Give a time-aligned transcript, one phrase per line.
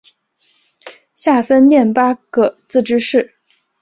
[1.13, 3.35] 下分廿八个自治市。